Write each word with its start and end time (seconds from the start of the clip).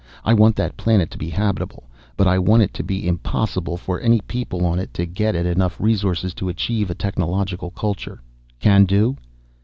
I 0.25 0.33
want 0.33 0.55
that 0.55 0.77
planet 0.77 1.11
to 1.11 1.17
be 1.19 1.29
habitable, 1.29 1.83
but 2.17 2.25
I 2.25 2.39
want 2.39 2.63
it 2.63 2.73
to 2.73 2.81
be 2.83 3.07
impossible 3.07 3.77
for 3.77 3.99
any 4.01 4.19
people 4.21 4.65
on 4.65 4.79
it 4.79 4.95
to 4.95 5.05
get 5.05 5.35
at 5.35 5.45
enough 5.45 5.79
resources 5.79 6.33
to 6.41 6.49
achieve 6.49 6.89
a 6.89 6.95
technological 6.95 7.69
culture. 7.69 8.19
Can 8.59 8.85
do?" 8.85 9.15